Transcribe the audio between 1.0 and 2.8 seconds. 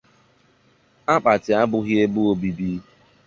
Akpati abụghị ebe obibi